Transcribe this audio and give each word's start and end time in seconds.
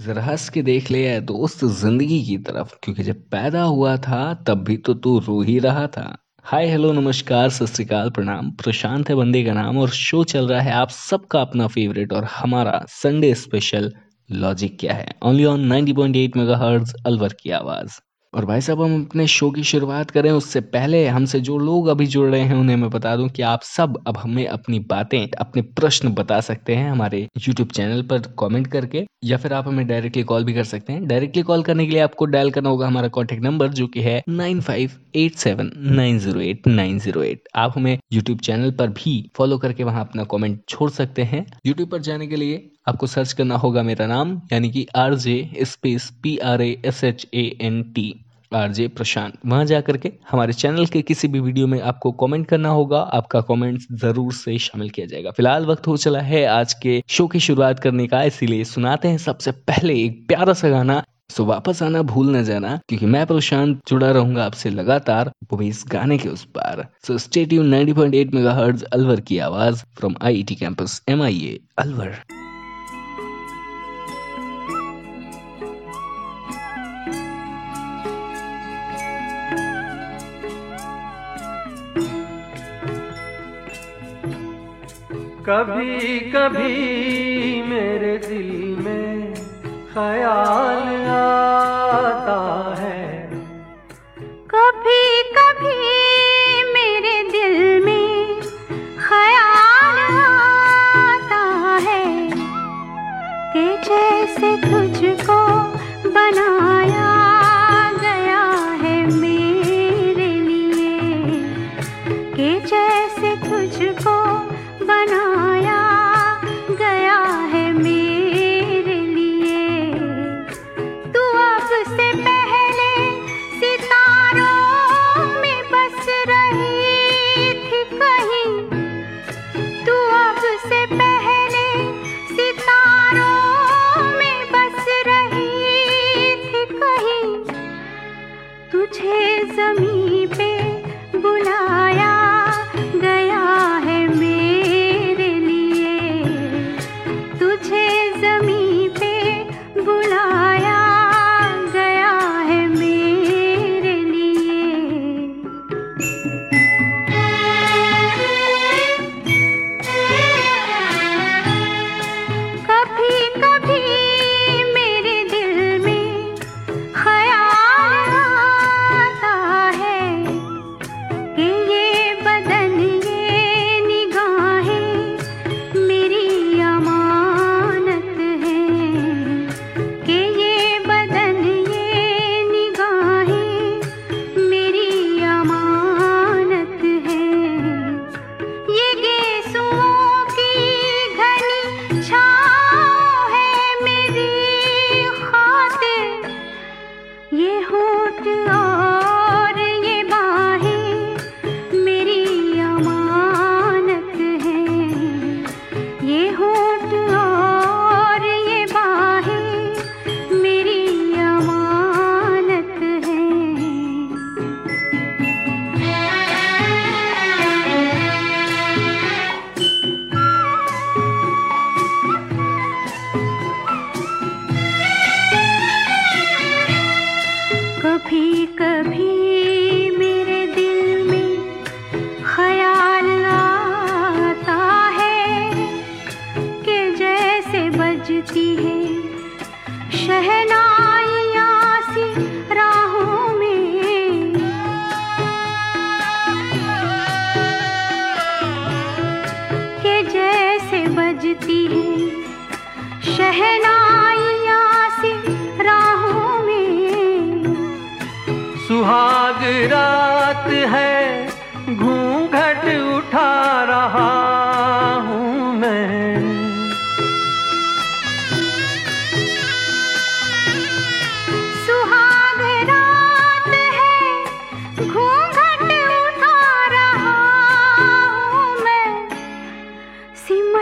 जरा 0.00 0.22
हंस 0.22 0.48
के 0.48 0.62
देख 0.62 0.90
ले 0.90 1.08
है 1.08 1.20
दोस्त 1.20 1.64
ज़िंदगी 1.64 2.24
की 2.24 2.38
तरफ़। 2.38 2.74
क्योंकि 2.82 3.02
जब 3.02 3.16
पैदा 3.16 3.62
हुआ 3.62 3.96
था, 3.96 4.34
तब 4.34 4.64
भी 4.64 4.76
तो 4.76 4.94
तू 4.94 5.18
रो 5.18 5.42
ही 5.42 5.58
रहा 5.58 5.86
था। 5.86 6.18
हाय, 6.42 6.66
हेलो, 6.66 6.92
नमस्कार, 6.92 7.50
सत 7.50 7.66
श्रीकाल, 7.66 8.10
प्रणाम। 8.10 8.50
प्रशांत 8.50 9.08
है 9.08 9.14
बंदे 9.14 9.44
का 9.44 9.52
नाम 9.52 9.78
और 9.78 9.88
शो 9.90 10.24
चल 10.24 10.48
रहा 10.48 10.60
है 10.60 10.72
आप 10.72 10.90
सबका 10.90 11.40
अपना 11.40 11.66
फेवरेट 11.66 12.12
और 12.12 12.24
हमारा 12.24 12.84
संडे 12.88 13.34
स्पेशल 13.34 13.92
लॉजिक 14.30 14.76
क्या 14.80 14.94
है? 14.94 15.08
ओनली 15.22 15.44
ऑन 15.44 15.60
90.8 15.60 16.36
मेगाहर्ट्ज 16.36 16.94
अलवर 17.06 17.32
की 17.32 17.50
आवाज़। 17.50 18.00
और 18.36 18.44
भाई 18.44 18.60
साहब, 18.60 18.82
हम 18.82 19.04
अपने 19.04 19.26
शो 19.26 19.50
की 19.50 19.62
शुरुआत 19.64 20.10
करें, 20.10 20.30
उससे 20.30 20.60
पहले 20.60 21.06
हमसे 21.06 21.40
जो 21.40 21.58
लोग 21.58 21.86
अभी 21.86 22.06
जुड़ 22.06 22.30
रहे 22.30 22.40
हैं, 22.40 22.54
उन्हें 22.54 22.76
मैं 22.76 22.90
बता 22.90 23.16
दूँ 23.16 23.28
कि 23.28 23.42
आप 23.42 23.62
सब 23.62 24.04
अब 24.06 24.16
हमें 24.16 24.46
अपनी 24.46 24.78
बातें, 24.78 25.30
अपने 25.30 25.62
प्रश्न 25.62 26.08
बता 26.08 26.40
सकते 26.40 26.74
हैं 26.74 26.90
हमारे 26.90 27.20
यूट्यूब 27.20 27.68
चैनल 27.68 28.02
पर 28.02 28.18
कमेंट 28.18 28.66
करके, 28.66 29.06
या 29.24 29.36
फिर 29.36 29.52
आप 29.52 29.68
हमें 29.68 29.86
डायरेक्टली 29.86 30.22
कॉल 30.22 30.44
भी 30.44 30.54
कर 30.54 30.64
सकते 30.64 30.92
हैं। 30.92 31.06
डायरेक्टली 31.06 31.42
कॉल 31.42 31.62
करने 31.62 31.86
के 31.86 31.92
लिए 31.92 32.00
आपको 32.00 32.24
डायल 32.24 32.50
करना 32.50 32.68
होगा 32.68 32.86
हमारा 32.86 33.08
कॉन्टेक्ट 33.08 33.42
नंबर, 33.42 33.68
जो 33.68 33.86
की 33.86 34.00
है 34.00 34.22
नाइन 34.28 34.62
आप 37.54 37.72
हमें 37.76 37.98
यूट्यूब 38.12 38.38
चैनल 38.38 38.70
पर 38.70 38.88
भी 38.88 39.30
फॉलो 39.36 39.58
करके 39.58 39.84
वहाँ 39.84 40.00
अपना 40.00 40.24
कॉमेंट 40.24 40.60
छोड़ 40.68 40.90
सकते 40.90 41.22
हैं। 41.22 41.46
यूट्यूब 41.66 41.90
पर 41.90 41.98
जाने 41.98 42.26
के 42.26 42.36
लिए 42.36 42.70
आपको 42.88 43.06
सर्च 43.06 43.32
करना 43.32 43.56
होगा 43.56 43.82
मेरा 43.82 44.06
नाम, 44.06 44.40
यानी 44.52 44.70
कि 44.70 44.86
R 44.96 45.14
J 45.14 45.50
space 45.62 46.12
P 46.22 46.38
R 46.38 46.62
A 46.62 46.82
S 46.84 47.04
H 47.04 47.26
A 47.34 47.58
N 47.60 47.82
T 47.82 48.22
RJ 48.54 48.88
Prashant. 48.88 49.32
वहाँ 49.46 49.64
जाकर 49.64 49.96
के 49.96 50.12
हमारे 50.30 50.52
चैनल 50.52 50.86
के 50.86 51.02
किसी 51.02 51.28
भी 51.28 51.40
वीडियो 51.40 51.66
में 51.66 51.80
आपको 51.80 52.12
कमेंट 52.12 52.46
करना 52.46 52.68
होगा, 52.68 52.98
आपका 52.98 53.40
कमेंट 53.40 53.80
ज़रूर 53.92 54.32
से 54.32 54.58
शामिल 54.58 54.90
किया 54.90 55.06
जाएगा। 55.06 55.30
फ़िलहाल 55.30 55.66
वक्त 55.66 55.86
हो 55.86 55.96
चला 55.96 56.20
है 56.20 56.44
आज 56.46 56.74
के 56.74 57.02
शो 57.08 57.26
की 57.26 57.40
शुरुआत 57.40 57.80
करने 57.80 58.06
का, 58.06 58.22
इसीलिए 58.22 58.64
सुनाते 58.64 59.08
हैं 59.08 59.18
सबसे 59.18 59.50
पहले 59.50 59.94
एक 59.94 60.26
प्यारा 60.28 60.52
सा 60.52 60.68
गाना। 60.68 61.02
सो 61.30 61.44
वापस 61.44 61.82
आना, 61.82 62.02
भूल 62.02 62.36
न 62.36 62.42
जाना, 62.44 62.80
क्योंकि 62.88 63.06
मैं 63.06 63.26
प्रशांत, 63.26 63.80
जुड़ा 63.88 64.10
रहूँगा 64.10 64.44
आपसे 64.44 64.70
लगातार 64.70 65.30
वो 65.52 65.58
भी 65.58 65.68
इस 65.68 65.84
गाने 65.88 66.18
के 66.18 66.28
उस 66.28 66.44
पार। 66.44 66.86
सो 67.06 67.18
स्टेट 67.18 67.52
यू 67.52 67.62
90.8 67.62 68.34
मेगाहर्ट्ज 68.34 68.82
अलवर 68.82 69.20
की 69.20 69.38
आवाज़ 69.38 69.84
from 69.98 70.14
IT 70.22 70.54
campus 70.54 71.02
MIA 71.08 71.58
Alwar. 71.78 72.14
कभी 85.48 86.18
कभी 86.30 87.62
मेरे 87.62 88.16
दिल 88.18 88.48
में 88.84 89.34
ख्याल 89.92 90.88
आता 91.10 92.38
है। 92.78 93.04
कभी 94.54 95.04
कभी 95.36 95.76
मेरे 96.72 97.16
दिल 97.30 97.84
में 97.84 98.40
ख्याल 98.98 99.98
आता 100.16 101.42
है 101.86 102.04
कि 103.52 103.66
जैसे 103.88 104.50
तुझको 104.66 105.40
बनाया 106.10 107.05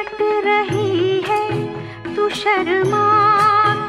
सिमट 0.05 0.45
रही 0.45 1.21
है, 1.29 1.45
तू 2.17 2.29
शर्मा 2.29 3.06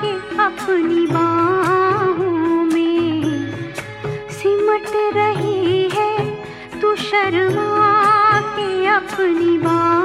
के 0.01 0.11
अपनी 0.43 1.07
बाहों 1.07 2.63
में। 2.63 3.51
सिमट 4.29 4.89
रही 5.15 5.89
है, 5.93 6.11
तू 6.81 6.95
शर्मा 6.95 8.39
के 8.55 8.87
अपनी 8.87 9.57
बाहों 9.57 10.04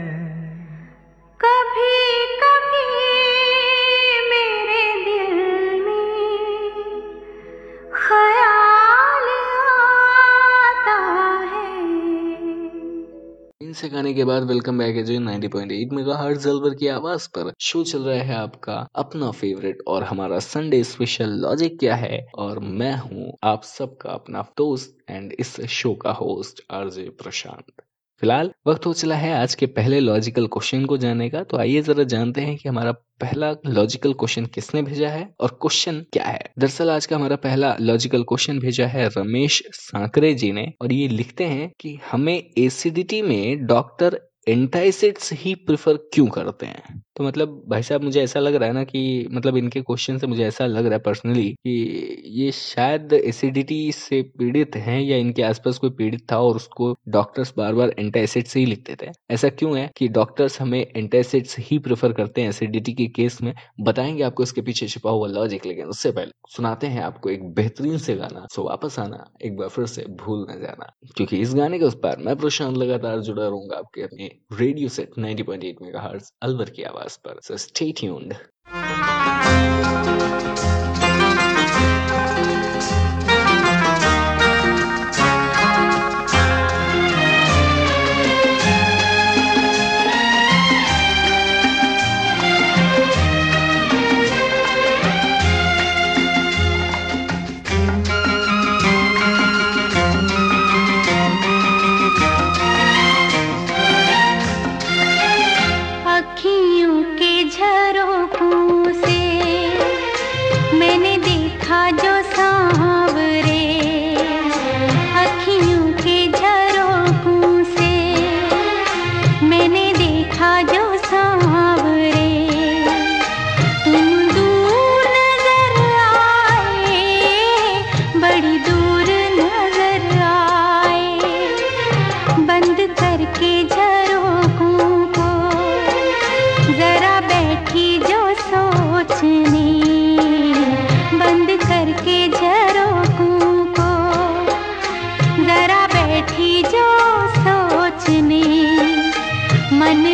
से 13.81 13.89
गाने 13.89 14.13
के 14.13 14.23
बाद 14.23 14.43
वेलकम 14.43 14.77
बैक 14.77 14.95
है 14.95 15.03
जो 15.03 15.19
90.8 15.19 16.17
हर 16.17 16.37
जल्वर 16.37 16.75
की 16.75 16.87
आवाज़ 16.87 17.27
पर 17.29 17.53
शो 17.59 17.83
चल 17.83 18.01
रहा 18.01 18.23
है 18.23 18.35
आपका 18.35 18.87
अपना 18.95 19.31
फेवरेट 19.31 19.77
और 19.87 20.03
हमारा 20.03 20.39
संडे 20.39 20.83
स्पेशल 20.83 21.29
लॉजिक 21.29 21.79
क्या 21.79 21.95
है? 21.95 22.25
और 22.35 22.59
मैं 22.59 22.95
हूँ 22.95 23.37
आप 23.43 23.63
सबका 23.63 24.09
अपना 24.09 24.41
दोस्त 24.57 24.97
एंड 25.09 25.33
इस 25.39 25.61
शो 25.61 25.93
का 25.95 26.11
होस्ट 26.11 26.61
आरजे 26.71 27.09
प्रशांत। 27.09 27.90
फ़िलहाल 28.21 28.51
वक्त 28.67 28.85
हो 28.85 28.91
चला 28.93 29.15
है 29.15 29.31
आज 29.33 29.53
के 29.55 29.65
पहले 29.65 29.99
लॉजिकल 29.99 30.47
क्वेश्चन 30.47 30.85
को 30.85 30.97
जानने 30.97 31.29
का। 31.29 31.41
तो 31.43 31.57
आइए 31.57 31.81
जरा 31.81 32.03
जानते 32.03 32.41
हैं 32.41 32.55
कि 32.57 32.67
हमारा 32.69 32.91
पहला 33.21 33.49
लॉजिकल 33.67 34.13
क्वेश्चन 34.13 34.45
किसने 34.45 34.81
भेजा 34.81 35.09
है 35.09 35.27
और 35.39 35.57
क्वेश्चन 35.61 35.99
क्या 36.13 36.25
है। 36.25 36.39
दरअसल 36.59 36.89
आज 36.89 37.05
का 37.05 37.15
हमारा 37.15 37.35
पहला 37.35 37.75
लॉजिकल 37.81 38.23
क्वेश्चन 38.23 38.59
भेजा 38.59 38.87
है 38.87 39.07
रमेश 39.17 39.61
सांकरे 39.71 40.33
जी 40.33 40.51
ने 40.51 40.71
और 40.81 40.93
ये 40.93 41.07
लिखते 41.07 41.45
हैं 41.45 41.71
कि 41.79 41.97
हमें 42.11 42.35
एसिडिटी 42.57 43.21
में 43.21 43.65
डॉक्टर 43.65 44.19
एंटाइसिड्स 44.47 45.31
ही 45.33 45.53
प्रेफर 45.55 45.97
क्यों 46.13 46.25
करते 46.27 46.65
हैं? 46.65 47.01
तो 47.15 47.23
मतलब 47.23 47.63
भाई 47.67 47.83
साहब, 47.83 48.03
मुझे 48.03 48.21
ऐसा 48.23 48.39
लग 48.39 48.55
रहा 48.55 48.67
है 48.67 48.73
ना 48.73 48.83
कि 48.83 49.27
मतलब 49.31 49.57
इनके 49.57 49.81
क्वेश्चन 49.81 50.17
से 50.17 50.27
मुझे 50.27 50.43
ऐसा 50.43 50.65
लग 50.65 50.85
रहा 50.85 50.93
है 50.93 50.99
पर्सनली 50.99 51.49
कि 51.49 52.23
ये 52.35 52.51
शायद 52.51 53.13
एसिडिटी 53.13 53.91
से 53.91 54.21
पीड़ित 54.21 54.75
हैं 54.75 55.01
या 55.01 55.17
इनके 55.17 55.41
आसपास 55.43 55.77
कोई 55.77 55.89
पीड़ित 55.89 56.25
था 56.31 56.39
और 56.39 56.55
उसको 56.55 56.95
डॉक्टर्स 57.07 57.53
बार 57.57 57.73
बार 57.73 57.93
एंटाइसिड्स 57.99 58.55
ही 58.55 58.65
लिखते 58.65 58.95
थे। 59.01 59.07
ऐसा 59.31 59.49
क्यों 59.49 59.77
है 59.77 59.89
कि 59.97 60.07
डॉक्टर्स 60.07 60.59
हमें 60.61 60.79
एंटाइसिड्स 60.95 61.55
ही 61.59 61.77
प्रेफर 61.79 62.13
करते 62.13 62.41
हैं 62.41 62.49
एसिडिटी 62.49 62.93
के 62.93 63.07
केस 63.07 63.41
में? 63.41 63.53
बताएँगे 63.81 64.23
आपको 64.23 64.43
इसके 64.43 64.61
पीछे 64.61 64.87
छिपा 64.87 65.11
हुआ 65.11 65.27
लॉजिक, 65.27 65.65
लेकिन 65.65 65.85
उससे 65.85 66.11
पहले 66.11 66.31
सुनाते 66.49 66.87
हैं 66.87 67.01
आपको 67.03 67.29
एक 67.29 67.43
बेहतरीन 67.53 67.97
से 67.97 68.15
गाना, 68.15 68.45
सो 68.51 68.63
वापस 68.63 68.99
आना, 68.99 69.23
एक 69.45 69.57
बार 69.57 69.69
फिर 69.69 69.85
से 69.85 70.05
भूल 70.21 70.45
न 70.49 70.59
जाना। 70.61 70.91
क्योंकि 71.17 71.37
इस 71.37 71.53
गाने 71.55 71.79
के 71.79 71.85
उस 71.85 71.95
पार 71.95 72.17
मैं 72.17 72.35
प्रशांत 72.35 72.77
लगातार 72.77 73.19
जुड़ा 73.19 73.47
रहूँगा 73.47 73.77
आपके 73.77 74.01
अपने 74.01 74.30
रेडियो 74.53 74.89
सेट 74.89 75.11
90.8 75.19 75.43
पॉइंट 75.43 76.21
अलवर 76.41 76.69
की 76.69 76.83
आवाज़ 76.83 77.17
पर। 77.27 77.39
सो 77.43 77.57
स्टे 77.57 77.91
ट्यून्ड 77.91 78.33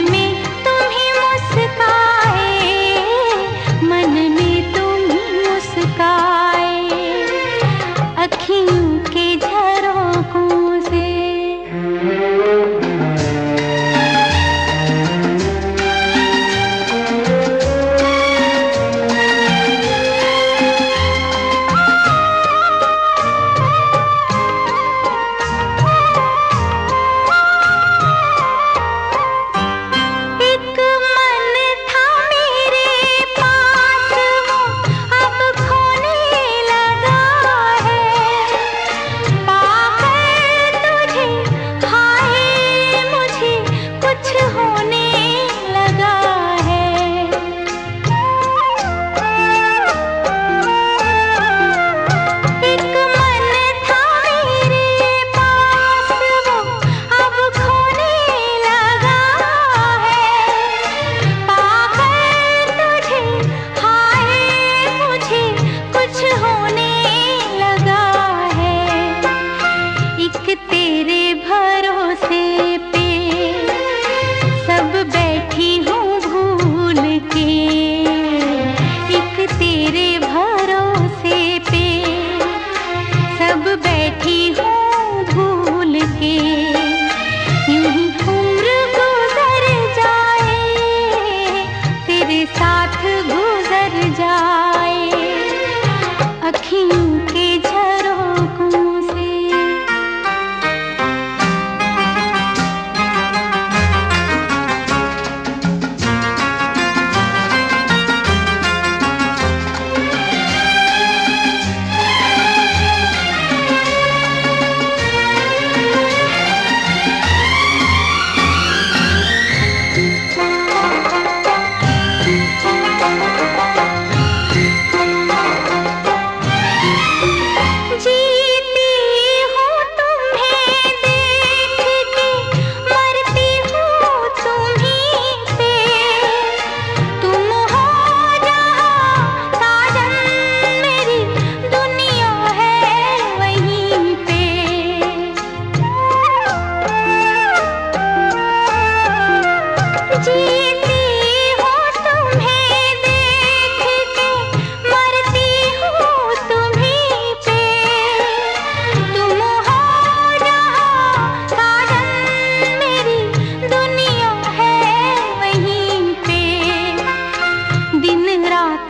में 0.09 0.43
तुम 0.63 1.06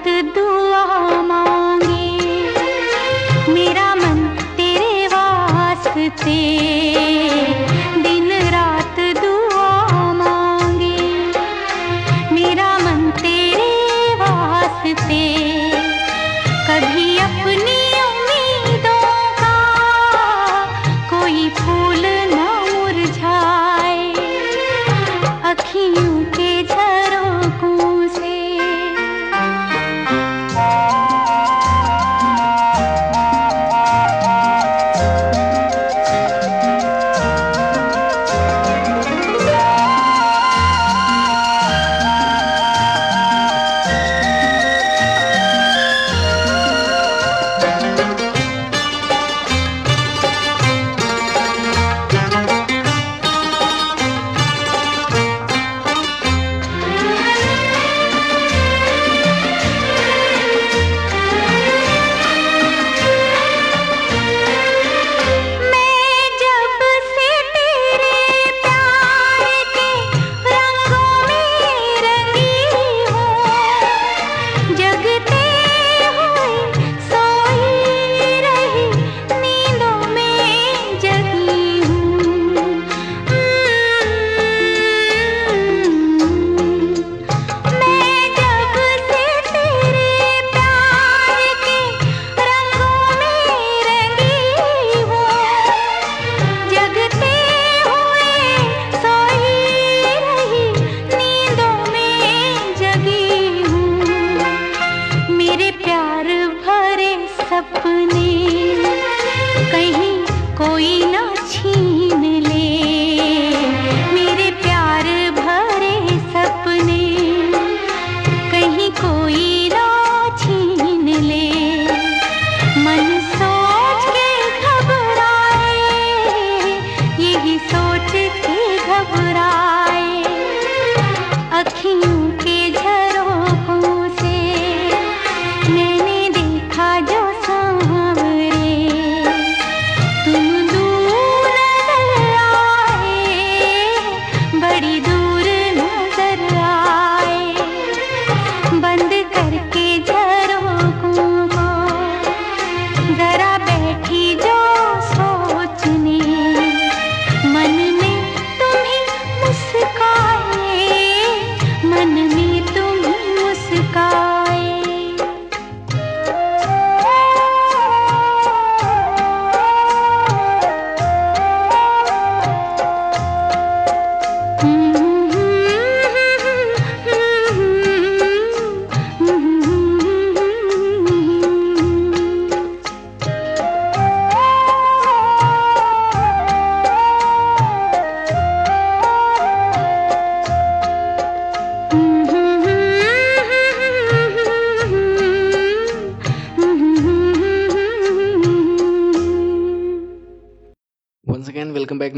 दुआ 0.08 1.22
मांगे। 1.22 2.44
मेरा 3.53 3.96
मन 3.96 4.38
तेरे 4.58 5.08
वास्ते। 5.08 7.07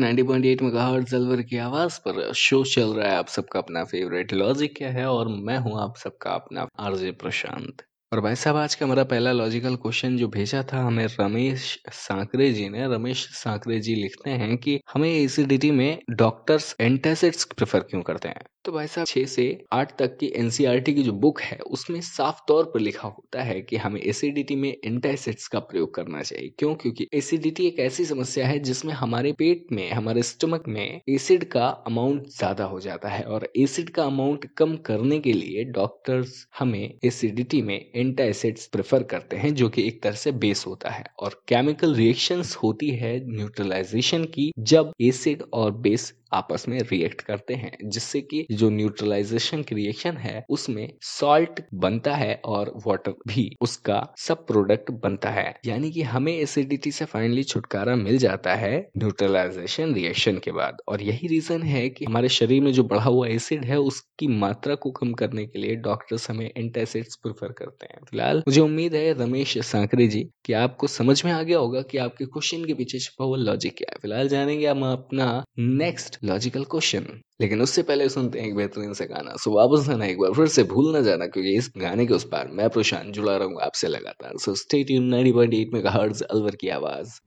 90.8 0.10 0.62
मेगाहर्ट्ज़ 0.62 1.12
जलवर 1.12 1.42
की 1.42 1.58
आवाज़ 1.58 2.00
पर 2.00 2.34
शो 2.34 2.64
चल 2.64 2.94
रहा 2.94 3.10
है। 3.12 3.18
आप 3.18 3.28
सबका 3.28 3.60
अपना 3.60 3.84
फेवरेट 3.84 4.34
लॉजिक 4.34 4.78
क्या 4.78 4.90
है? 4.90 5.06
और 5.06 5.28
मैं 5.28 5.58
हूँ 5.58 5.82
आप 5.82 5.94
सबका 5.98 6.32
अपना 6.32 6.68
आरजे 6.80 7.12
प्रशांत। 7.12 7.84
और 8.14 8.22
भाई 8.22 8.36
साहब, 8.36 8.56
आज 8.56 8.76
का 8.76 8.86
हमारा 8.86 9.04
पहला 9.04 9.32
लॉजिकल 9.32 9.76
क्वेश्चन 9.76 10.18
जो 10.18 10.28
भेजा 10.28 10.64
था 10.74 10.78
हमें 10.84 11.08
रमेश 11.20 11.80
सांकरे 11.90 12.54
जी 12.54 12.70
ने। 12.70 12.86
रमेश 12.86 13.28
सांकरे 13.32 13.80
जी 13.80 13.96
लिखते 13.96 14.30
हैं 14.30 14.58
कि, 14.58 14.80
हमें 14.94 15.10
एसिडिटी 15.10 15.72
में 15.72 16.00
डॉक्टर्स 16.10 16.76
एंटासिड्स 16.82 17.44
प्रेफर 17.44 17.80
क्यों 17.80 18.02
करते 18.02 18.28
हैं? 18.28 18.42
तो 18.66 18.72
भाई 18.72 18.88
साहब, 18.88 19.08
छह 19.08 19.26
से 19.26 19.44
आठ 19.74 19.92
तक 19.98 20.18
की 20.18 20.32
एनसीईआरटी 20.36 20.94
की 20.94 21.04
जो 21.04 21.12
बुक 21.16 21.40
है, 21.42 21.58
उसमें 21.68 22.00
साफ़ 22.02 22.40
तौर 22.48 22.64
पर 22.66 22.80
लिखा 22.80 23.08
होता 23.08 23.44
है 23.44 23.62
कि 23.62 23.78
हमें 23.78 24.00
एसिडिटी 24.02 24.56
में 24.56 24.70
एंटासिड्स 24.86 25.48
का 25.48 25.60
प्रयोग 25.60 25.94
करना 25.96 26.22
चाहिए। 26.22 26.50
क्यों? 26.60 26.74
क्योंकि 26.76 27.08
एसिडिटी 27.14 27.68
एक 27.68 27.80
ऐसी 27.80 28.06
समस्या 28.06 28.48
है 28.48 28.60
जिसमें 28.60 28.94
हमारे 28.94 29.32
पेट 29.32 29.72
में, 29.72 29.92
हमारे 29.92 30.24
स्टमक 30.24 30.68
में 30.68 31.02
एसिड 31.10 31.44
का 31.44 31.68
अमाउंट 31.88 32.28
ज़्यादा 32.30 32.64
हो 32.64 32.80
जाता 32.80 33.10
है 33.10 33.24
और 33.24 33.48
एसिड 33.58 33.90
का 33.90 34.04
अमाउंट 34.04 34.46
कम 34.58 34.76
करने 34.86 35.20
के 35.20 35.34
लिए 35.34 35.64
डॉक्टर्स 35.72 36.46
हमें 36.60 36.94
एसिडिटी 37.06 37.62
में 37.62 37.80
एंटासिड्स 37.96 38.68
प्रेफर 38.68 39.04
करते 39.04 39.38
हैं, 39.38 39.54
जो 39.56 39.70
कि 39.70 39.88
एक 39.88 40.04
तरह 40.04 40.16
से 40.16 40.32
बेस 40.32 40.66
होता 40.68 40.90
है। 40.90 41.04
और 41.20 41.42
केमिकल 41.48 41.96
रिएक्शंस 41.96 42.56
होती 42.56 42.90
है 42.90 43.20
न्यूट्रलाइजेशन 43.28 44.24
की, 44.26 44.52
जब 44.60 44.92
एसिड 45.02 45.44
और 45.54 45.72
बेस 45.80 46.14
आपस 46.34 46.66
में 46.68 46.80
रिएक्ट 46.80 47.22
करते 47.22 47.54
हैं, 47.54 47.78
जिससे 47.84 48.22
कि 48.22 48.46
जो 48.52 48.70
न्यूट्रलाइजेशन 48.70 49.64
की 49.64 49.76
रिएक्शन 49.76 50.18
है, 50.18 50.46
उसमें 50.50 50.94
सॉल्ट 51.02 51.62
बनता 51.74 52.16
है 52.16 52.42
और 52.46 52.74
वाटर 52.88 53.12
भी 53.28 53.56
उसका 53.62 54.14
सब 54.18 54.48
प्रोडक्ट 54.48 54.92
बनता 54.92 55.30
है। 55.30 55.56
यानी 55.66 55.92
कि 55.92 56.02
हमें 56.02 56.38
एसिडिटी 56.38 56.92
से 56.92 57.06
फाइनली 57.06 57.44
छुटकारा 57.44 57.96
मिल 57.96 58.18
जाता 58.18 58.56
है 58.56 58.90
न्यूट्रलाइजेशन 58.98 59.94
रिएक्शन 59.94 60.38
के 60.38 60.52
बाद। 60.52 60.78
और 60.88 61.02
यही 61.02 61.28
रीजन 61.28 61.64
है 61.64 61.90
कि 61.90 62.06
हमारे 62.06 62.30
शरीर 62.30 62.62
में 62.62 62.72
जो 62.74 62.84
बढ़ा 62.84 63.04
हुआ 63.04 63.28
एसिड 63.28 63.66
है, 63.66 63.80
उसकी 63.80 64.28
मात्रा 64.28 64.76
को 64.76 64.92
कम 64.92 65.14
करने 65.14 65.46
के 65.46 65.60
लिए 65.60 65.76
डॉक्टर्स 65.76 66.30
हमें 66.30 66.52
एंटासिड्स 66.58 67.16
प्रेफर 67.16 67.52
करते 67.52 67.86
हैं। 67.86 68.00
फ़िलहाल 68.10 68.38
मुझे 68.38 68.62
उम्मीद 68.62 68.96
है, 68.96 69.14
रमेश 69.14 69.58
सांकरे 69.58 70.08
जी, 70.08 70.30
कि 70.46 70.54
आपको 70.54 70.88
समझ 70.88 71.26
में 71.26 71.32
आ 71.32 71.42
गया 71.44 71.58
होगा 71.58 71.82
कि 71.82 71.98
आपके 71.98 72.26
क्वेश्चन 72.26 72.66
के 72.66 72.74
पीछे 72.74 73.00
छुपा 73.00 73.26
हुआ 73.26 73.38
लॉजिक 73.38 73.78
क्या 73.78 73.92
है। 73.92 74.00
फ़िलहाल 74.02 74.28
जानेंगे 74.28 74.68
हम 74.68 74.84
अपना 74.84 75.44
नेक्स्ट 75.60 76.19
लॉजिकल 76.24 76.64
क्वेश्चन 76.64 77.06
लेकिन 77.42 77.62
उससे 77.62 77.84
पहले 77.84 78.10
सुनते 78.10 78.40
हैं 78.40 78.48
एक 78.48 78.56
बेहतरीन 78.56 78.94
से 78.94 79.06
गाना। 79.06 79.36
सो 79.36 79.52
वापस 79.52 79.90
आना 79.90 80.06
एक 80.06 80.20
बार, 80.20 80.32
फिर 80.32 80.48
से 80.48 80.64
भूल 80.64 80.94
ना 80.94 81.02
जाना, 81.02 81.26
क्योंकि 81.26 81.58
इस 81.58 81.72
गाने 81.78 82.06
के 82.06 82.14
उस 82.14 82.24
पार 82.24 82.48
मैं 82.48 82.70
प्रशांत 82.70 83.14
जुड़ा 83.14 83.38
रहूँगा 83.38 83.66
आपसे 83.66 83.88
लगातार। 83.88 84.38
So 84.38 84.56
stay 84.56 84.84
tune 84.84 85.14
90.8 85.14 85.74
megahertz 85.74 86.22
Alwar 86.22 86.56
की 86.56 86.70
आवाज़। 86.70 87.20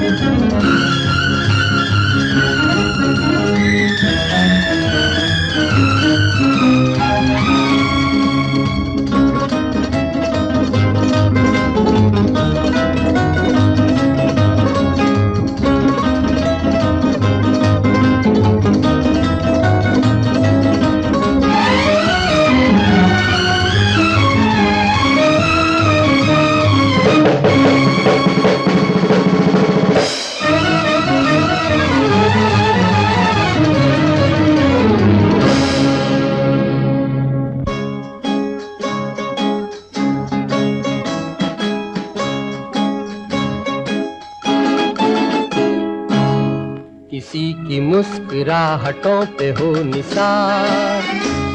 की 47.74 47.80
मुस्कुराहटों 47.80 49.26
पे 49.26 49.46
हो 49.50 49.84
निसार। 49.84 51.02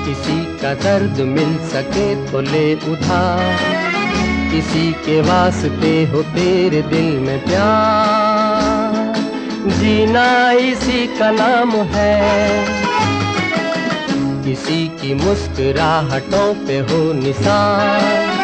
किसी 0.07 0.59
का 0.59 0.75
दर्द 0.75 1.21
मिल 1.21 1.59
सके 1.59 2.07
तो 2.33 2.41
ले 2.41 2.75
उधार। 2.75 3.61
किसी 4.51 4.93
के 4.93 5.21
वास्ते 5.21 5.93
हो 6.05 6.23
तेरे 6.23 6.83
दिल 6.83 7.19
में 7.19 7.45
प्यार। 7.45 9.15
जीना 9.69 10.53
इसी 10.53 11.07
का 11.07 11.31
नाम 11.31 11.71
है। 11.71 12.67
किसी 14.45 14.89
की 14.89 15.15
मुस्कुराहटों 15.15 16.67
पे 16.67 16.79
हो 16.79 17.13
निशान 17.13 18.39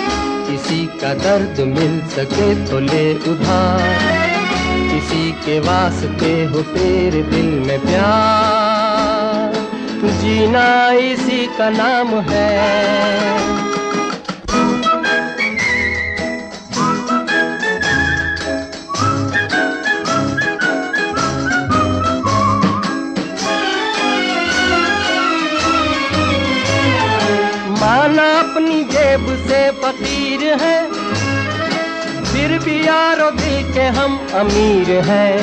किसी 0.47 0.87
का 0.87 1.15
दर्द 1.15 1.61
मिल 1.61 2.01
सके 2.09 2.55
तो 2.67 2.81
ले 2.81 3.15
उधार। 3.15 4.24
किसी 5.05 5.33
के 5.33 5.59
वास्ते 5.61 6.45
हो 6.45 6.63
तेरे 6.63 7.23
दिल 7.23 7.49
में 7.67 7.81
प्यार। 7.81 9.53
जीना 10.21 10.93
इसी 10.93 11.47
का 11.47 11.69
नाम 11.71 12.09
है। 12.09 12.49
माना 27.81 28.29
अपनी 28.41 28.85
जेब 28.85 29.27
से 29.49 29.71
फकीर 29.71 30.53
है। 30.63 30.94
फिर 32.45 32.59
भी 32.59 32.75
यारो 32.87 33.31
के 33.75 33.83
हम 33.97 34.17
अमीर 34.35 34.89
हैं। 35.05 35.37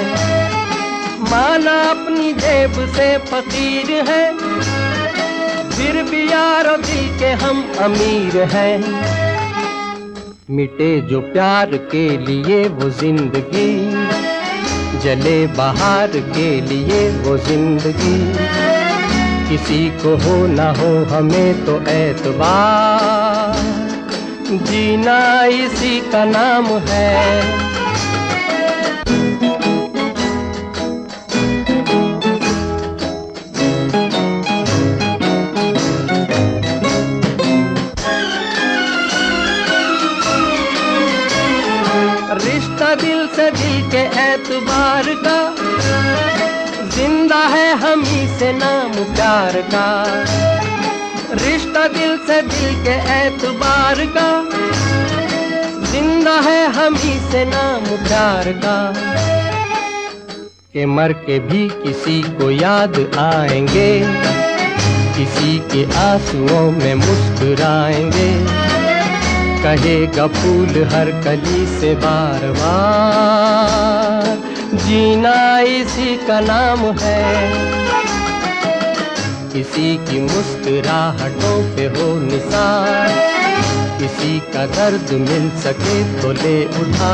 माना 1.21 1.71
अपनी 1.83 2.33
जेब 2.33 2.73
से 2.95 3.07
फकीर 3.17 3.89
है। 4.09 4.25
फिर 5.69 6.01
भी 6.03 6.21
यारो 6.31 6.75
के 7.19 7.31
हम 7.43 7.63
अमीर 7.79 8.37
हैं। 8.43 8.75
मिटे 10.49 10.89
जो 11.01 11.21
प्यार 11.21 11.75
के 11.91 12.05
लिए 12.17 12.67
वो 12.67 12.89
ज़िंदगी, 12.89 13.71
जले 14.99 15.47
बाहर 15.47 16.19
के 16.29 16.49
लिए 16.61 17.01
वो 17.23 17.37
ज़िंदगी। 17.37 18.19
किसी 19.49 19.89
को 20.03 20.15
हो 20.17 20.37
ना 20.47 20.69
हो 20.71 20.93
हमें 21.05 21.65
तो 21.65 21.81
एतबार 21.91 23.20
जीना 24.51 25.19
इसी 25.45 25.99
का 26.11 26.23
नाम 26.25 26.65
है। 26.87 27.09
रिश्ता 42.37 42.93
दिल 42.95 43.27
से 43.27 43.49
दिल 43.51 43.81
के 43.91 44.03
एतबार 44.21 45.13
का, 45.25 45.39
ज़िंदा 46.89 47.43
है 47.47 47.73
हम 47.77 48.03
ही 48.03 48.27
से 48.39 48.51
नाम 48.53 48.91
प्यार 49.15 49.61
का। 49.73 49.89
रिश्ता 51.33 51.87
दिल 51.87 52.17
से 52.17 52.41
दिल 52.41 52.83
के 52.83 52.95
एतबार 53.27 53.95
का। 54.17 54.49
ज़िंदा 55.91 56.39
है 56.39 56.67
हम 56.67 56.95
ही 56.95 57.19
से 57.31 57.45
नाम 57.45 57.83
प्यार 57.83 58.51
का। 58.51 58.93
के 60.73 60.85
मर 60.85 61.13
के 61.13 61.39
भी 61.39 61.69
किसी 61.69 62.21
को 62.21 62.51
याद 62.51 63.15
आएँगे। 63.17 64.01
किसी 65.17 65.59
के 65.59 65.83
आंसुओं 65.97 66.71
में 66.71 66.95
मुस्कुराएँगे। 66.95 68.31
कहेगा 69.63 70.27
फूल 70.27 70.83
हर 70.83 71.11
कली 71.23 71.65
से 71.79 71.95
बार 71.95 72.51
बार। 72.51 74.37
जीना 74.73 75.59
इसी 75.59 76.15
का 76.27 76.39
नाम 76.39 76.79
है। 76.79 77.80
किसी 79.53 79.95
की 79.97 80.19
मुस्कुराहटों 80.21 81.57
पे 81.75 81.85
हो 81.85 82.07
निशान 82.19 83.09
किसी 83.99 84.39
का 84.39 84.65
दर्द 84.65 85.11
मिल 85.11 85.49
सके 85.59 86.21
तो 86.21 86.31
ले 86.31 86.65
उठा 86.65 87.13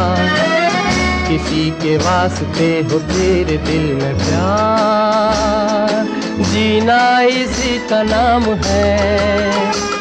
किसी 1.27 1.69
के 1.71 1.97
वास्ते 1.97 2.69
हो 2.91 2.99
तेरे 2.99 3.57
दिल 3.57 3.93
में 3.95 4.15
प्यार। 4.17 6.05
जीना 6.43 7.21
इसी 7.21 7.77
का 7.89 8.03
नाम 8.03 8.43
है। 8.65 9.96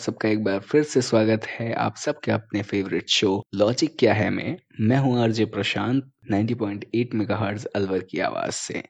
सबका 0.00 0.28
एक 0.28 0.44
बार 0.44 0.58
फिर 0.58 0.82
से 0.82 1.02
स्वागत 1.02 1.46
है 1.46 1.72
आप 1.72 1.96
सबके 1.96 2.32
अपने 2.32 2.62
फेवरेट 2.62 3.08
शो 3.08 3.42
लॉजिक 3.54 3.96
क्या 3.98 4.14
है 4.14 4.30
में? 4.30 4.56
मैं 4.80 4.96
हूँ 4.96 5.22
आरजे 5.22 5.44
प्रशांत 5.44 6.10
90.8 6.30 7.14
मेगाहर्ट्ज 7.14 7.64
अलवर 7.64 7.98
की 7.98 8.18
आवाज़ 8.18 8.52
से। 8.52 8.82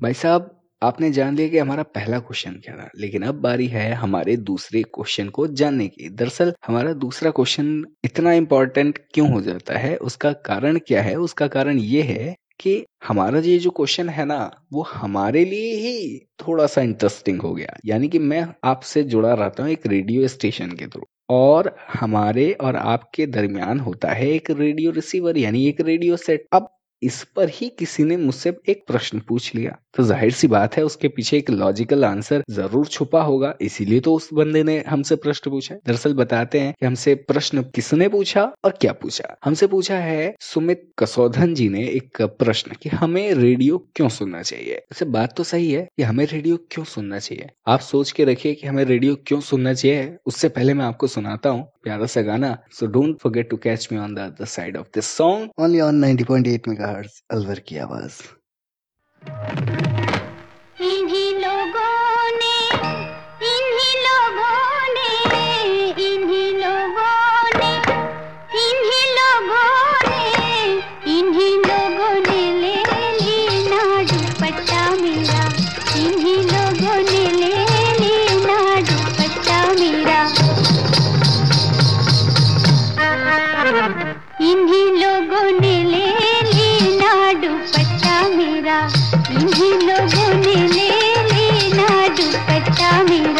भाई 0.00 0.14
साहब, 0.14 0.60
आपने 0.82 1.10
जान 1.10 1.36
लिया 1.36 1.48
कि 1.48 1.58
हमारा 1.58 1.82
पहला 1.82 2.18
क्वेश्चन 2.18 2.52
क्या 2.52 2.76
था, 2.76 2.90
लेकिन 2.98 3.22
अब 3.22 3.34
बारी 3.34 3.66
है 3.66 3.92
हमारे 3.94 4.36
दूसरे 4.36 4.82
क्वेश्चन 4.82 5.28
को 5.28 5.46
जानने 5.46 5.88
की। 5.88 6.08
दरअसल, 6.08 6.54
हमारा 6.66 6.92
दूसरा 6.92 7.30
क्वेश्चन 7.30 7.84
इतना 8.04 8.32
इम्पोर्टेंट 8.32 8.98
क्यों 9.14 9.32
हो 9.32 9.40
जाता 9.40 9.78
है, 9.78 9.96
उसका 9.96 10.32
कारण 10.32 10.78
क्या 10.78 11.02
है? 11.02 11.16
उसका 11.16 11.46
कारण 11.46 11.78
ये 11.78 12.02
है 12.02 12.34
कि 12.60 12.84
हमारा 13.06 13.38
ये 13.40 13.58
जो 13.58 13.70
क्वेश्चन 13.70 14.08
है 14.08 14.24
ना, 14.24 14.50
वो 14.72 14.82
हमारे 14.92 15.44
लिए 15.44 15.74
ही 15.78 16.18
थोड़ा 16.40 16.66
सा 16.66 16.80
इंटरेस्टिंग 16.82 17.40
हो 17.42 17.52
गया। 17.54 17.76
यानी 17.86 18.08
कि 18.08 18.18
मैं 18.20 18.46
आपसे 18.64 19.02
जुड़ा 19.04 19.32
रहता 19.34 19.62
हूँ 19.62 19.70
एक 19.72 19.86
रेडियो 19.86 20.28
स्टेशन 20.28 20.72
के 20.76 20.86
थ्रू 20.86 21.06
और 21.30 21.74
हमारे 21.92 22.50
और 22.60 22.76
आपके 22.76 23.26
दरमियान 23.28 23.80
होता 23.80 24.12
है 24.12 24.28
एक 24.28 24.50
रेडियो 24.50 24.90
रिसीवर 24.92 25.38
यानी 25.38 25.66
एक 25.68 25.80
रेडियो 25.80 26.16
सेट 26.18 26.46
अब 26.52 26.68
इस 27.02 27.22
पर 27.36 27.48
ही 27.50 27.68
किसी 27.68 28.04
ने 28.04 28.16
मुझसे 28.16 28.52
एक 28.68 28.82
प्रश्न 28.86 29.18
पूछ 29.18 29.54
लिया। 29.54 29.76
तो 29.96 30.02
ज़ाहिर 30.02 30.32
सी 30.32 30.48
बात 30.48 30.76
है, 30.76 30.84
उसके 30.84 31.08
पीछे 31.08 31.36
एक 31.38 31.50
लॉजिकल 31.50 32.04
आंसर 32.04 32.42
ज़रूर 32.50 32.86
छुपा 32.86 33.22
होगा, 33.22 33.54
इसीलिए 33.60 34.00
तो 34.00 34.14
उस 34.14 34.28
बंदे 34.34 34.62
ने 34.62 34.78
हमसे 34.88 35.16
प्रश्न 35.16 35.50
पूछा। 35.50 35.74
दरअसल 35.76 36.14
बताते 36.14 36.60
हैं 36.60 36.72
कि 36.80 36.86
हमसे 36.86 37.14
प्रश्न 37.14 37.62
किसने 37.74 38.08
पूछा 38.08 38.44
और 38.64 38.76
क्या 38.80 38.92
पूछा। 38.92 39.36
हमसे 39.44 39.66
पूछा 39.66 39.98
है 39.98 40.34
सुमित 40.40 40.88
कसौधन 40.98 41.54
जी 41.54 41.68
ने 41.68 41.86
एक 41.86 42.22
प्रश्न 42.38 42.76
कि 42.82 42.88
हमें 42.88 43.32
रेडियो 43.34 43.78
क्यों 43.96 44.08
सुनना 44.10 44.42
चाहिए? 44.42 44.74
वैसे 44.74 45.04
बात 45.06 45.36
तो 45.36 45.44
सही 45.44 45.70
है 45.72 45.86
कि 45.96 46.02
हमें 46.02 46.24
रेडियो 46.26 46.56
क्यों 46.70 46.84
सुनना 46.86 47.18
चाहिए? 47.18 47.48
आप 47.68 47.80
सोच 47.80 48.12
के 48.12 48.24
रखिए 48.24 48.54
कि 48.54 48.66
हमें 48.66 48.84
रेडियो 48.84 49.16
क्यों 49.26 49.40
सुनना 49.42 49.74
चाहिए। 49.74 50.16
उससे 50.26 50.48
पहले 50.50 50.74
मैं 50.74 50.84
आपको 50.84 51.06
सुनाता 51.06 51.50
हूँ। 51.50 51.71
प्यारा 51.84 52.06
सा 52.06 52.22
गाना 52.22 52.56
so 52.72 52.86
don't 52.96 53.18
forget 53.18 53.50
to 53.50 53.56
catch 53.56 53.88
me 53.92 53.98
on 53.98 54.14
the 54.14 54.18
other 54.18 54.44
side 54.44 54.76
of 54.76 54.86
this 54.94 55.06
song 55.16 55.50
only 55.58 55.80
on 55.80 56.04
90.8 56.04 56.68
megahertz 56.68 57.22
Alwar 57.30 57.58
की 57.68 57.78
आवाज़। 57.78 58.20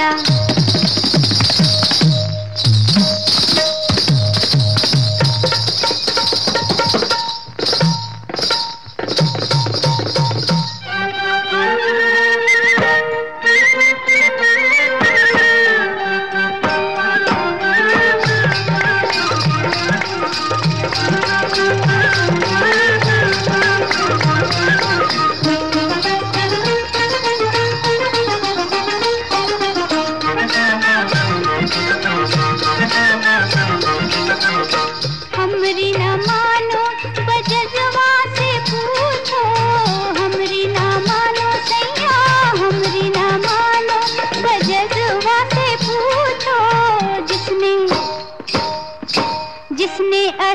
тебя. 0.02 0.31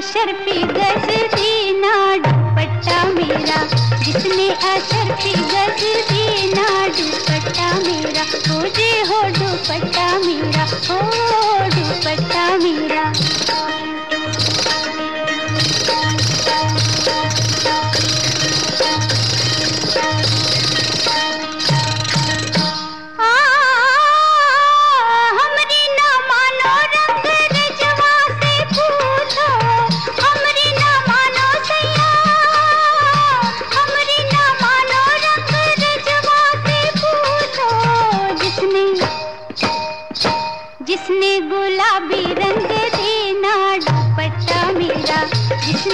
अशरफी 0.07 0.61
गजरी 0.75 1.79
ना 1.79 1.95
दुपट्टा 2.25 2.99
मेरा 3.15 3.57
जिसने 4.03 4.47
अशरफी 4.69 5.16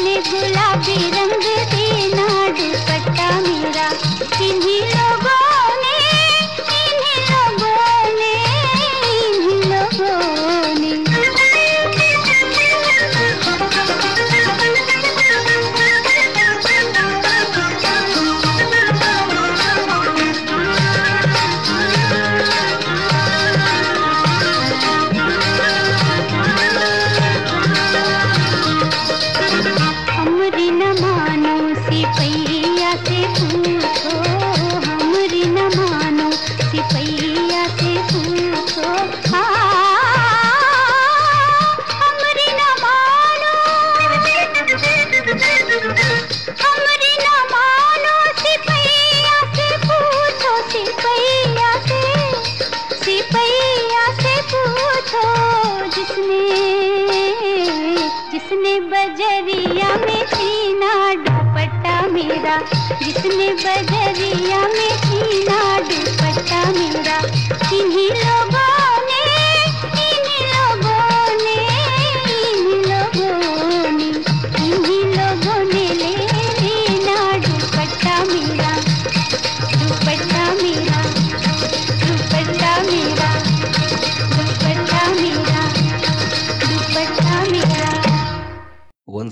गुलाबी 0.01 0.95
रंग 1.15 1.62
मेरा 62.43 62.58
जितने 63.01 63.47
बजरिया 63.53 64.60
में 64.67 64.97
छीना 65.06 65.62
दुपट्टा 65.89 66.63
मेरा 66.71 67.17
इन्हीं 67.79 68.10
लोगों 68.10 68.72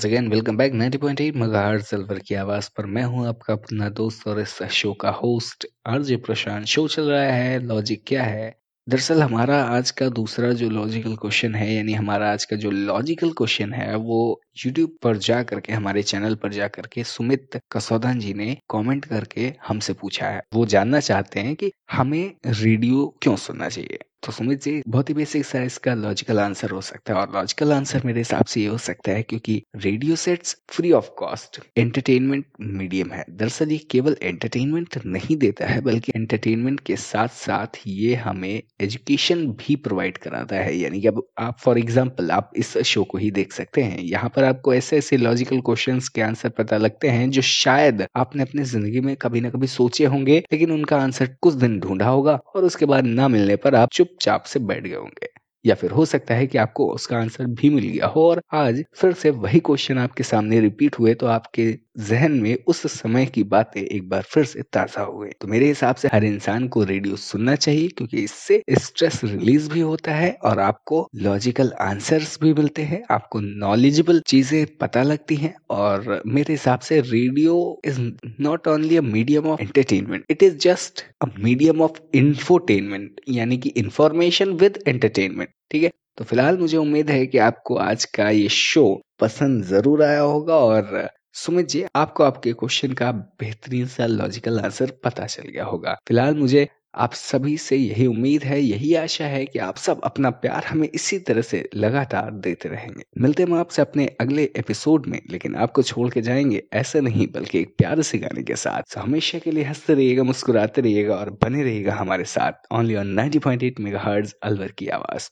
once 0.02 0.06
again 0.06 0.28
welcome 0.28 0.58
back 0.58 0.74
90.8 0.74 1.36
megahertz 1.36 1.86
silver 1.86 2.20
की 2.20 2.36
आवाज़ 2.36 2.70
पर 2.78 2.86
मैं 2.86 3.04
हूँ 3.04 3.28
आपका 3.28 3.54
अपना 3.54 3.90
दोस्त 3.90 4.28
और 4.28 4.40
इस 4.40 4.64
शो 4.64 4.94
का 4.94 5.10
होस्ट 5.10 5.68
आरजे 5.88 6.16
प्रशांत। 6.16 6.66
शो 6.66 6.88
चल 6.88 7.04
रहा 7.04 7.24
है 7.24 7.60
लॉजिक 7.60 8.04
क्या 8.08 8.24
है? 8.24 8.56
दरअसल 8.90 9.22
हमारा 9.22 9.64
आज 9.64 9.92
का 9.92 10.10
दूसरा 10.10 10.52
जो 10.52 10.70
लॉजिकल 10.70 11.16
क्वेश्चन 11.16 11.56
है, 11.56 11.74
यानी 11.74 11.94
हमारा 11.94 12.32
आज 12.34 12.46
का 12.46 12.56
जो 12.56 12.72
लॉजिकल 12.72 13.30
क्वेश्चन 13.30 13.74
है, 13.74 13.96
वो 13.96 14.42
यूट्यूब 14.66 14.98
पर 15.02 15.18
जा 15.18 15.44
करके, 15.44 15.74
हमारे 15.74 16.04
चैनल 16.04 16.36
पर 16.36 16.54
जा 16.54 16.68
करके 16.68 17.04
सुमित 17.04 17.60
कसौदन 17.72 18.20
जी 18.20 18.34
ने 18.34 18.58
कमेंट 18.70 19.06
करके 19.06 19.54
हमसे 19.68 19.94
पूछा 19.94 20.28
है। 20.28 20.42
वो 20.54 20.66
जानना 20.66 21.00
चाहते 21.00 21.40
हैं 21.40 21.56
कि 21.56 21.72
हमें 21.92 22.32
रेडियो 22.46 23.16
क्यों 23.22 23.36
सुनना 23.36 23.70
चाहिए? 23.70 24.00
तो 24.24 24.32
सुमित 24.32 24.62
जी, 24.64 24.82
बहुत 24.88 25.10
ही 25.10 25.14
बेसिक 25.14 25.46
सा 25.46 25.62
इसका 25.64 25.94
लॉजिकल 25.94 26.40
आंसर 26.40 26.72
हो 26.72 26.80
सकता 26.82 27.14
है 27.14 27.20
और 27.20 27.32
लॉजिकल 27.34 27.72
आंसर 27.74 28.02
मेरे 28.06 28.20
हिसाब 28.20 28.46
से 28.46 28.62
ये 28.62 28.68
हो 28.68 28.78
सकता 28.78 29.12
है 29.12 29.22
क्योंकि 29.24 29.62
radio 29.76 30.16
sets 30.16 30.56
free 30.70 30.92
of 30.92 31.10
cost 31.18 31.60
entertainment 31.78 32.46
medium 32.62 33.12
है। 33.12 33.24
दरअसल 33.32 33.72
ये 33.72 33.78
केवल 33.92 34.16
एंटरटेनमेंट 34.22 34.98
नहीं 35.06 35.38
देता 35.38 35.68
है, 35.68 35.80
बल्कि 35.82 36.12
एंटरटेनमेंट 36.16 36.80
के 36.80 36.96
साथ 36.96 37.28
साथ 37.30 37.80
ये 37.88 38.14
हमें 38.16 38.62
एजुकेशन 38.82 39.46
भी 39.60 39.76
प्रोवाइड 39.78 40.18
कराता 40.18 40.56
है। 40.56 40.78
यानी 40.78 41.02
कि 41.02 41.08
अब 41.08 41.24
आप 41.40 41.58
फॉर 41.60 41.80
एग्ज़ाम्पल 41.80 42.32
आप 42.32 42.52
इस 42.58 42.78
शो 42.84 43.04
को 43.04 43.18
ही 43.18 43.32
देख 43.32 43.54
सकते 43.54 43.84
हैं। 43.84 44.00
यहाँ 44.02 44.30
पर 44.36 44.44
आपको 44.44 44.74
ऐसे 44.74 44.98
ऐसे 44.98 45.18
लॉजिकल 45.18 45.62
क्वेश्चन 45.62 46.00
के 46.16 46.22
आंसर 46.22 46.50
पता 46.60 46.78
लगते 46.78 47.10
हैं 47.10 47.30
जो 47.32 47.42
शायद 47.44 48.06
आपने 48.16 48.44
अपनी 48.44 48.64
ज़िंदगी 48.66 49.00
में 49.00 49.16
कभी 49.16 49.42
ना 49.42 49.50
कभी 49.50 49.68
सोचे 49.70 50.06
होंगे, 50.06 50.38
लेकिन 50.52 50.72
उनका 50.72 50.98
आंसर 51.00 51.36
कुछ 51.42 51.54
दिन 51.56 51.80
ढूंढा 51.80 52.08
होगा 52.08 52.40
और 52.56 52.66
उसके 52.66 52.86
बाद 52.86 53.06
ना 53.08 53.28
मिलने 53.30 53.56
पर 53.58 53.76
आप 53.76 53.90
चुपचाप 54.12 54.44
से 54.44 54.60
बैठ 54.60 54.84
गए 54.84 54.96
होंगे। 54.96 55.28
या 55.66 55.76
फिर 55.76 55.92
हो 55.92 56.06
सकता 56.06 56.36
है 56.36 56.48
कि 56.48 56.58
आपको 56.58 56.88
उसका 56.94 57.18
आंसर 57.18 57.46
भी 57.54 57.70
मिल 57.70 57.84
गया 57.88 58.08
हो 58.08 58.22
और 58.30 58.42
आज 58.54 58.84
फिर 58.96 59.14
से 59.14 59.30
वही 59.32 59.60
क्वेश्चन 59.60 59.98
आपके 59.98 60.24
सामने 60.24 60.60
रिपीट 60.60 61.00
हुए 61.00 61.14
तो 61.14 61.28
आपके 61.28 61.72
जहन 61.96 62.32
में 62.42 62.56
उस 62.68 62.82
समय 62.92 63.26
की 63.26 63.44
बातें 63.44 63.82
एक 63.82 64.08
बार 64.10 64.22
फिर 64.24 64.44
से 64.46 64.62
ताज़ा 64.74 65.02
हुए 65.04 65.30
तो 65.42 65.48
मेरे 65.48 65.68
हिसाब 65.68 65.96
से 65.96 66.08
हर 66.08 66.24
इंसान 66.24 66.68
को 66.68 66.84
रेडियो 66.84 67.16
सुनना 67.16 67.56
चाहिए, 67.56 67.88
क्योंकि 67.88 68.24
इससे 68.24 68.62
स्ट्रेस 68.80 69.20
रिलीज़ 69.24 69.70
भी 69.70 69.80
होता 69.80 70.14
है 70.16 70.32
और 70.44 70.60
आपको 70.60 71.08
लॉजिकल 71.18 71.72
आंसर्स 71.82 72.38
भी 72.42 72.54
मिलते 72.54 72.82
हैं, 72.84 73.02
आपको 73.12 73.40
नॉलेजेबल 73.40 74.20
चीज़ें 74.28 74.66
पता 74.82 75.04
लगती 75.04 75.36
हैं 75.36 75.54
और 75.72 76.22
मेरे 76.28 76.54
हिसाब 76.54 76.80
से 76.80 77.00
radio 77.02 77.82
is 77.86 78.00
not 78.42 78.68
only 78.68 78.98
a 78.98 79.02
medium 79.04 79.48
of 79.48 79.62
entertainment, 79.62 80.26
it 80.32 80.44
is 80.44 80.58
just 80.60 81.06
a 81.22 81.26
medium 81.40 81.82
of 81.82 82.02
infotainment 82.16 83.22
यानी 83.30 83.58
कि 83.58 83.70
इंफॉर्मेशन 83.78 84.52
विद 84.56 84.84
एंटरटेनमेंट, 84.88 85.50
ठीक 85.72 85.84
है? 85.84 85.92
तो 86.18 86.24
फ़िलहाल 86.24 86.58
मुझे 86.58 86.78
उम्मीद 86.78 87.10
है 87.12 87.26
कि 87.26 87.38
आपको 87.40 87.76
आज 87.82 88.06
का 88.16 88.30
ये 88.30 88.48
शो 88.52 89.02
पसंद 89.20 89.64
ज़रूर 89.66 90.04
आया 90.04 90.22
होगा 90.22 90.56
और 90.58 91.10
सुमित 91.34 91.68
जी 91.68 91.86
आपको 91.96 92.24
आपके 92.24 92.54
क्वेश्चन 92.54 92.94
का 92.94 93.12
बेहतरीन 93.12 93.86
सा 93.86 94.06
लॉजिकल 94.06 94.60
आंसर 94.60 94.92
पता 95.04 95.26
चल 95.26 95.44
गया 95.44 95.66
होगा। 95.66 95.94
फ़िलहाल 96.08 96.36
मुझे 96.36 96.68
आप 96.96 97.14
सभी 97.14 97.58
से 97.58 97.76
यही 97.76 98.06
उम्मीद 98.06 98.44
है 98.44 98.62
यही 98.62 98.96
आशा 98.96 99.26
है 99.26 99.46
कि 99.46 99.60
आप 99.60 99.78
सब 99.78 100.02
अपना 100.04 100.30
प्यार 100.30 100.64
हमें 100.66 100.90
इसी 100.96 101.20
तरह 101.20 101.42
से 101.42 101.70
लगातार 101.76 102.32
देते 102.32 102.70
रहेंगे। 102.70 103.04
मिलते 103.18 103.44
हैं 103.44 103.58
आपसे 103.58 103.82
अपने 103.82 104.08
अगले 104.22 104.44
एपिसोड 104.44 105.06
में 105.08 105.22
लेकिन 105.32 105.56
आपको 105.56 105.82
छोड़ 105.82 106.10
के 106.10 106.22
जाएँगे 106.22 106.64
ऐसे 106.74 107.02
नहीं 107.02 107.28
बल्कि 107.28 107.60
एक 107.60 107.76
प्यार 107.78 108.02
से 108.02 108.18
गाने 108.18 108.44
के 108.44 108.56
साथ। 108.56 108.92
So, 108.92 108.98
हमेशा 108.98 109.40
के 109.40 109.52
लिए 109.52 109.64
हँसते 109.64 109.94
रहिएगा 109.94 110.24
मुस्कुराते 110.24 110.82
रहिएगा 110.82 111.16
और 111.16 111.38
बने 111.44 111.64
रहिएगा 111.64 111.94
हमारे 111.94 112.24
साथ। 112.24 112.74
ओनली 112.74 112.96
ऑन 112.96 113.20
90.8 113.20 113.80
मेगाहर्ट्ज 113.80 114.36
अलवर 114.44 114.72
की 114.72 114.88
आवाज़। 114.88 115.30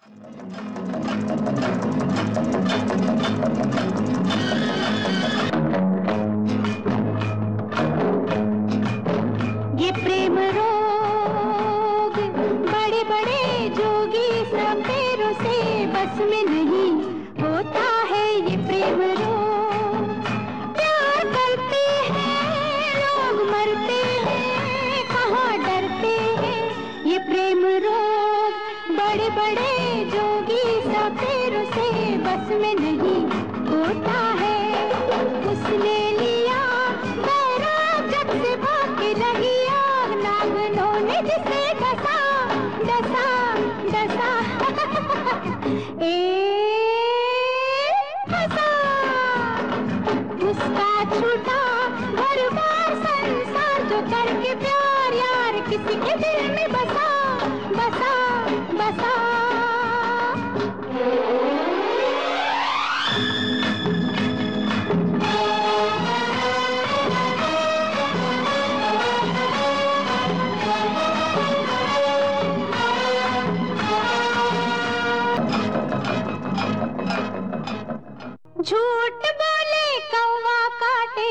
झूठ 78.70 79.24
बोले 79.38 79.86
कौवा 80.10 80.58
काटे, 80.82 81.30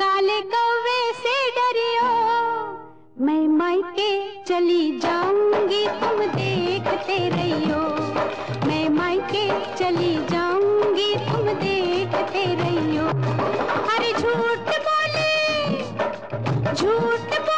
काले 0.00 0.40
कौवे 0.54 0.98
से 1.20 1.36
डरियो। 1.56 2.10
मैं 3.26 3.46
मायके 3.48 4.10
चली 4.44 4.98
जाऊँगी, 4.98 5.86
तुम 6.02 6.20
देखते 6.34 7.16
रहियो। 7.28 7.80
मैं 8.66 8.88
मायके 8.98 9.48
चली 9.76 10.14
जाऊँगी, 10.32 11.14
तुम 11.24 11.48
देखते 11.64 12.44
रहियो। 12.62 13.06
अरे 13.94 14.12
झूठ 14.12 14.68
बोले 14.86 15.32
झूठ 16.74 17.40
बोले 17.40 17.53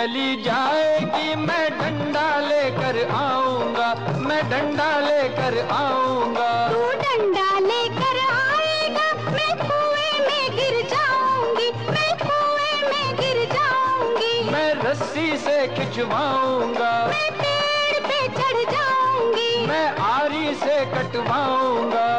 चली 0.00 0.36
जाएगी 0.42 1.34
मैं 1.36 1.64
डंडा 1.78 2.28
लेकर 2.40 2.98
आऊँगा 3.14 3.88
मैं 4.28 4.38
डंडा 4.50 4.88
लेकर 5.00 5.58
आऊँगा। 5.72 6.48
तू 6.68 6.80
डंडा 7.02 7.48
लेकर 7.66 8.20
आएगा 8.36 9.04
मैं 9.26 9.52
कुएँ 9.60 10.16
में 10.28 10.56
गिर 10.56 10.80
जाऊँगी 10.92 11.68
मैं 11.90 12.12
कुएँ 12.22 12.80
में 12.88 13.16
गिर 13.20 13.44
जाऊँगी। 13.52 14.50
मैं 14.50 14.72
रस्सी 14.84 15.36
से 15.44 15.56
खिंचवाऊँगा। 15.76 16.92
मैं 17.06 17.30
पेड़ 17.42 18.00
पे 18.06 18.20
चढ़ 18.40 18.64
जाऊँगी। 18.72 19.66
मैं 19.66 19.86
आरी 20.12 20.54
से 20.64 20.84
कटवाऊँगा। 20.96 22.09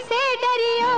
से 0.00 0.20
डरियो। 0.42 0.92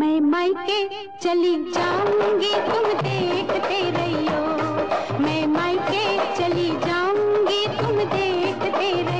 मैं 0.00 0.20
मायके 0.20 0.80
चली 1.22 1.54
जाऊँगी, 1.72 2.52
तुम 2.68 2.84
देखते 3.02 3.80
रहियो। 3.90 4.40
मैं 5.22 5.46
मायके 5.46 6.04
चली 6.36 6.68
जाऊँगी, 6.86 7.66
तुम 7.78 7.96
देखते 7.96 8.92
रहियो। 9.02 9.19